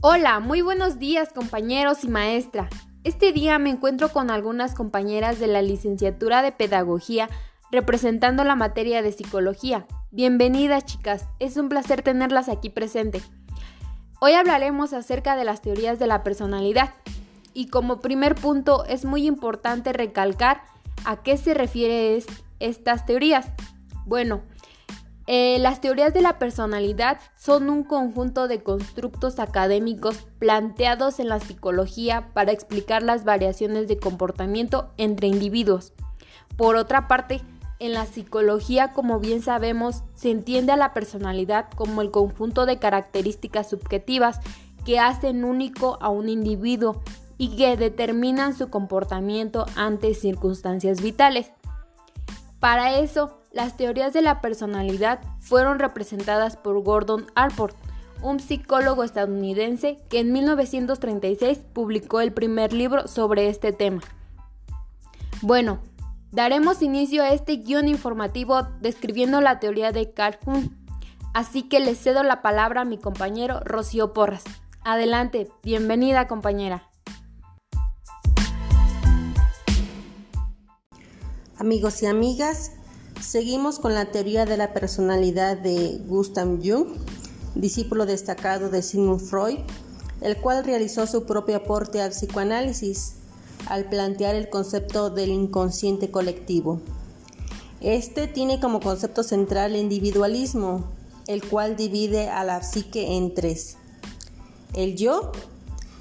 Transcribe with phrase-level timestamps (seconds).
[0.00, 2.68] Hola, muy buenos días compañeros y maestra.
[3.02, 7.28] Este día me encuentro con algunas compañeras de la licenciatura de Pedagogía
[7.72, 9.88] representando la materia de Psicología.
[10.12, 13.20] Bienvenidas chicas, es un placer tenerlas aquí presente.
[14.20, 16.94] Hoy hablaremos acerca de las teorías de la personalidad
[17.52, 20.62] y como primer punto es muy importante recalcar
[21.06, 22.22] a qué se refieren
[22.60, 23.48] estas teorías.
[24.06, 24.42] Bueno,
[25.30, 31.38] eh, las teorías de la personalidad son un conjunto de constructos académicos planteados en la
[31.38, 35.92] psicología para explicar las variaciones de comportamiento entre individuos.
[36.56, 37.42] Por otra parte,
[37.78, 42.78] en la psicología, como bien sabemos, se entiende a la personalidad como el conjunto de
[42.78, 44.40] características subjetivas
[44.86, 47.02] que hacen único a un individuo
[47.36, 51.52] y que determinan su comportamiento ante circunstancias vitales.
[52.60, 57.76] Para eso, las teorías de la personalidad fueron representadas por Gordon Allport,
[58.22, 64.00] un psicólogo estadounidense que en 1936 publicó el primer libro sobre este tema.
[65.42, 65.80] Bueno,
[66.30, 70.70] daremos inicio a este guion informativo describiendo la teoría de Carl Jung,
[71.34, 74.44] así que le cedo la palabra a mi compañero Rocío Porras.
[74.84, 76.88] Adelante, bienvenida compañera.
[81.58, 82.77] Amigos y amigas,
[83.20, 86.86] Seguimos con la teoría de la personalidad de Gustav Jung,
[87.54, 89.58] discípulo destacado de Sigmund Freud,
[90.20, 93.14] el cual realizó su propio aporte al psicoanálisis
[93.66, 96.80] al plantear el concepto del inconsciente colectivo.
[97.80, 100.84] Este tiene como concepto central el individualismo,
[101.26, 103.76] el cual divide a la psique en tres.
[104.74, 105.32] El yo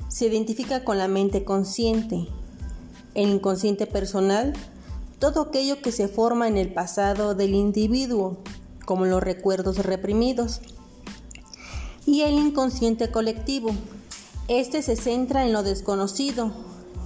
[0.08, 2.28] se identifica con la mente consciente,
[3.16, 4.54] el inconsciente personal
[5.20, 8.38] todo aquello que se forma en el pasado del individuo,
[8.86, 10.62] como los recuerdos reprimidos,
[12.06, 13.72] y el inconsciente colectivo.
[14.48, 16.52] Este se centra en lo desconocido,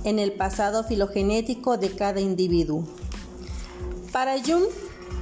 [0.03, 2.83] en el pasado filogenético de cada individuo.
[4.11, 4.65] Para Jung,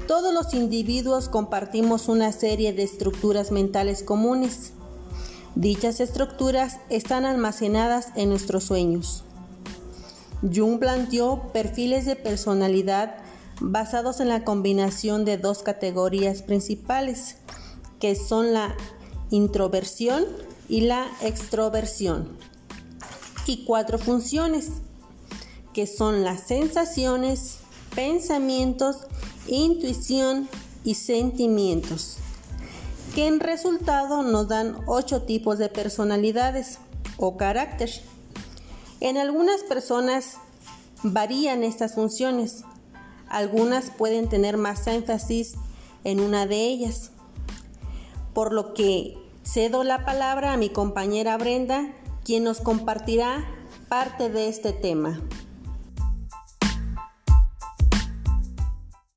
[0.08, 4.74] todos los individuos compartimos una serie de estructuras mentales comunes.
[5.56, 9.24] Dichas estructuras están almacenadas en nuestros sueños.
[10.42, 13.18] Jung planteó perfiles de personalidad
[13.62, 17.38] basados en la combinación de dos categorías principales,
[18.00, 18.76] que son la
[19.30, 20.26] introversión
[20.70, 22.38] y la extroversión,
[23.46, 24.70] y cuatro funciones,
[25.74, 27.58] que son las sensaciones,
[27.96, 29.08] pensamientos,
[29.48, 30.48] intuición
[30.84, 32.18] y sentimientos,
[33.14, 36.80] que en resultado nos dan ocho tipos de personalidades
[37.18, 37.90] o carácter.
[39.02, 40.40] En algunas personas
[41.04, 42.66] varían estas funciones.
[43.30, 45.54] Algunas pueden tener más énfasis
[46.04, 47.12] en una de ellas.
[48.34, 51.94] Por lo que cedo la palabra a mi compañera Brenda,
[52.26, 53.46] quien nos compartirá
[53.88, 55.22] parte de este tema.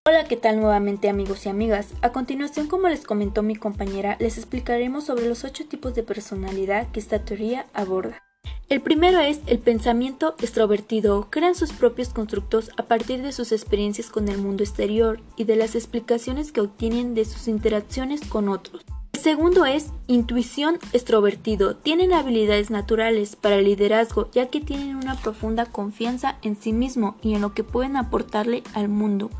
[0.06, 1.88] Hola, ¿qué tal nuevamente amigos y amigas?
[2.02, 6.88] A continuación, como les comentó mi compañera, les explicaremos sobre los ocho tipos de personalidad
[6.92, 8.22] que esta teoría aborda.
[8.68, 11.28] El primero es el pensamiento extrovertido.
[11.30, 15.56] Crean sus propios constructos a partir de sus experiencias con el mundo exterior y de
[15.56, 18.84] las explicaciones que obtienen de sus interacciones con otros.
[19.22, 21.76] Segundo es intuición extrovertido.
[21.76, 27.14] Tienen habilidades naturales para el liderazgo ya que tienen una profunda confianza en sí mismo
[27.22, 29.30] y en lo que pueden aportarle al mundo.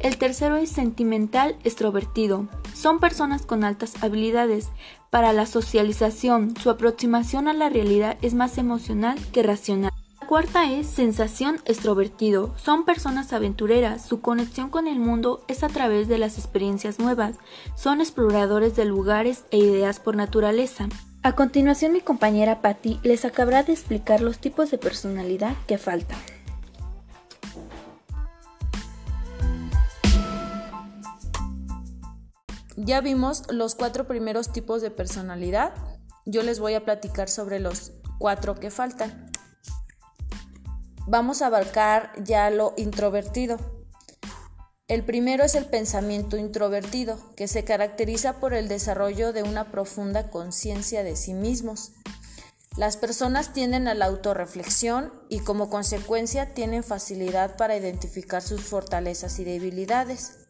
[0.00, 2.48] El tercero es sentimental extrovertido.
[2.74, 4.68] Son personas con altas habilidades
[5.10, 6.56] para la socialización.
[6.56, 9.89] Su aproximación a la realidad es más emocional que racional.
[10.30, 12.54] Cuarta es sensación extrovertido.
[12.56, 14.06] Son personas aventureras.
[14.06, 17.34] Su conexión con el mundo es a través de las experiencias nuevas.
[17.74, 20.88] Son exploradores de lugares e ideas por naturaleza.
[21.24, 26.20] A continuación mi compañera Patty les acabará de explicar los tipos de personalidad que faltan.
[32.76, 35.74] Ya vimos los cuatro primeros tipos de personalidad.
[36.24, 37.90] Yo les voy a platicar sobre los
[38.20, 39.29] cuatro que faltan.
[41.10, 43.58] Vamos a abarcar ya lo introvertido.
[44.86, 50.30] El primero es el pensamiento introvertido, que se caracteriza por el desarrollo de una profunda
[50.30, 51.94] conciencia de sí mismos.
[52.76, 59.40] Las personas tienden a la autorreflexión y como consecuencia tienen facilidad para identificar sus fortalezas
[59.40, 60.46] y debilidades.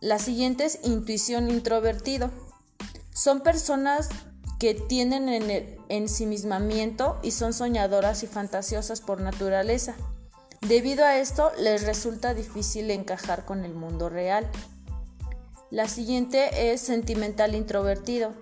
[0.00, 2.30] La siguiente es intuición introvertido.
[3.12, 4.08] Son personas
[4.60, 9.94] que tienen en el ensimismamiento y son soñadoras y fantasiosas por naturaleza.
[10.60, 14.46] Debido a esto, les resulta difícil encajar con el mundo real.
[15.70, 18.34] La siguiente es sentimental introvertido.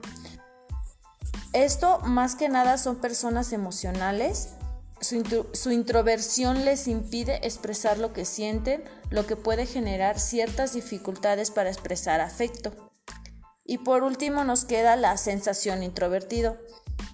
[1.53, 4.55] Esto más que nada son personas emocionales.
[5.01, 11.71] Su, introversión les impide expresar lo que sienten, lo que puede generar ciertas dificultades para
[11.71, 12.88] expresar afecto.
[13.69, 16.57] Y por último nos queda la sensación introvertido,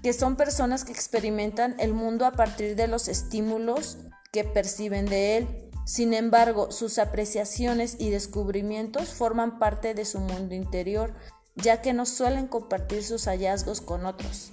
[0.05, 3.99] que son personas que experimentan el mundo a partir de los estímulos
[4.31, 5.71] que perciben de él.
[5.85, 11.13] Sin embargo, sus apreciaciones y descubrimientos forman parte de su mundo interior,
[11.57, 14.53] ya que no suelen compartir sus hallazgos con otros.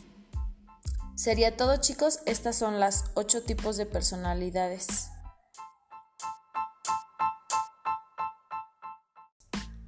[1.16, 5.12] Sería todo chicos, estas son las ocho tipos de personalidades.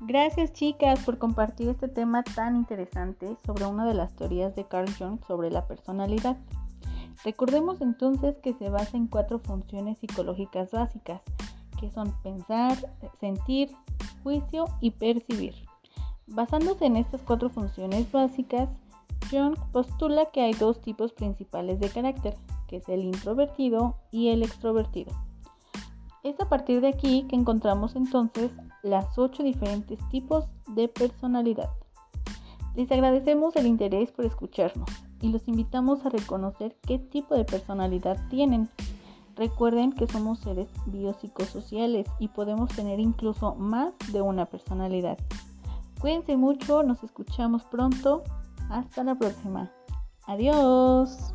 [0.06, 4.94] Gracias chicas por compartir este tema tan interesante sobre una de las teorías de Carl
[5.00, 6.36] Jung sobre la personalidad.
[7.24, 11.22] Recordemos entonces que se basa en cuatro funciones psicológicas básicas,
[11.80, 12.78] que son pensar,
[13.22, 13.72] sentir,
[14.24, 15.56] juicio y percibir.
[16.28, 18.68] Basándose en estas cuatro funciones básicas,
[19.32, 22.36] Jung postula que hay dos tipos principales de carácter,
[22.68, 25.14] que es el introvertido y el extrovertido.
[26.24, 31.70] Es a partir de aquí que encontramos entonces las ocho diferentes tipos de personalidad.
[32.76, 34.90] Les agradecemos el interés por escucharnos
[35.22, 38.70] y los invitamos a reconocer qué tipo de personalidad tienen.
[39.36, 45.18] Recuerden que somos seres biopsicosociales y podemos tener incluso más de una personalidad.
[46.00, 48.24] Cuídense mucho, nos escuchamos pronto.
[48.70, 49.72] Hasta la próxima.
[50.26, 51.34] Adiós.